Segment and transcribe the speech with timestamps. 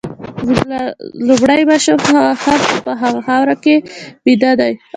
[0.57, 0.81] زما
[1.27, 1.99] لومړی ماشوم
[2.49, 3.75] هم په هغه خاوره کي
[4.25, 4.73] بیده دی